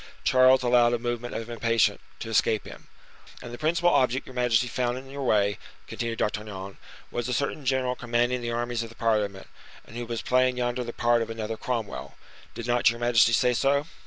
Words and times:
Charles 0.23 0.63
allowed 0.63 0.93
a 0.93 0.97
movement 0.97 1.35
of 1.35 1.47
impatience 1.47 2.01
to 2.21 2.29
escape 2.31 2.65
him. 2.65 2.87
"And 3.39 3.53
the 3.53 3.59
principal 3.59 3.91
object 3.91 4.25
your 4.25 4.33
majesty 4.33 4.67
found 4.67 4.97
in 4.97 5.11
your 5.11 5.21
way," 5.21 5.59
continued 5.85 6.17
D'Artagnan, 6.17 6.79
"was 7.11 7.29
a 7.29 7.33
certain 7.35 7.65
general 7.65 7.93
commanding 7.93 8.41
the 8.41 8.49
armies 8.49 8.81
of 8.81 8.89
the 8.89 8.95
parliament, 8.95 9.45
and 9.85 9.95
who 9.95 10.07
was 10.07 10.23
playing 10.23 10.57
yonder 10.57 10.83
the 10.83 10.91
part 10.91 11.21
of 11.21 11.29
another 11.29 11.55
Cromwell. 11.55 12.15
Did 12.55 12.65
not 12.65 12.89
your 12.89 12.97
majesty 12.99 13.31
say 13.31 13.53
so?" 13.53 13.85